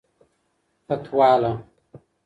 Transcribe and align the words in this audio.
پتواله 0.89 1.51